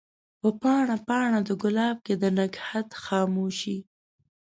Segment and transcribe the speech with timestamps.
[0.39, 3.77] په پاڼه، پاڼه دګلاب کښي د نګهت خاموشی